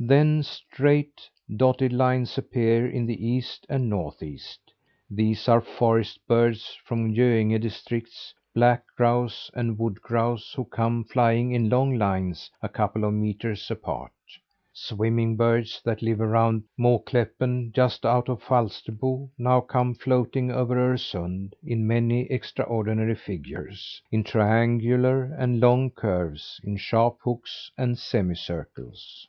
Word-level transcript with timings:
Then 0.00 0.42
straight, 0.42 1.28
dotted 1.54 1.92
lines 1.92 2.36
appear 2.36 2.88
in 2.88 3.06
the 3.06 3.24
East 3.26 3.64
and 3.68 3.88
Northeast. 3.88 4.60
These 5.10 5.46
are 5.46 5.60
forest 5.60 6.18
birds 6.26 6.76
from 6.84 7.14
Göinge 7.14 7.60
districts: 7.60 8.34
black 8.54 8.84
grouse 8.96 9.50
and 9.54 9.78
wood 9.78 10.00
grouse 10.00 10.52
who 10.54 10.64
come 10.64 11.04
flying 11.04 11.52
in 11.52 11.68
long 11.68 11.96
lines 11.96 12.50
a 12.60 12.68
couple 12.68 13.04
of 13.04 13.12
metres 13.12 13.70
apart. 13.70 14.10
Swimming 14.72 15.36
birds 15.36 15.80
that 15.84 16.02
live 16.02 16.20
around 16.20 16.64
Måkläppen, 16.78 17.70
just 17.72 18.04
out 18.06 18.28
of 18.30 18.42
Falsterbo, 18.42 19.28
now 19.38 19.60
come 19.60 19.94
floating 19.94 20.50
over 20.50 20.74
Öresund 20.76 21.52
in 21.62 21.86
many 21.86 22.22
extraordinary 22.32 23.14
figures: 23.14 24.02
in 24.10 24.24
triangular 24.24 25.24
and 25.38 25.60
long 25.60 25.90
curves; 25.90 26.58
in 26.64 26.78
sharp 26.78 27.18
hooks 27.22 27.70
and 27.78 27.98
semicircles. 27.98 29.28